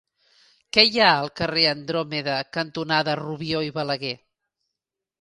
Què 0.77 0.85
hi 0.87 0.97
ha 1.01 1.09
al 1.17 1.29
carrer 1.41 1.67
Andròmeda 1.73 2.39
cantonada 2.59 3.17
Rubió 3.23 3.65
i 3.71 3.75
Balaguer? 3.81 4.17